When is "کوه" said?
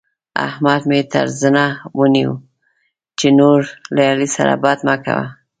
5.05-5.25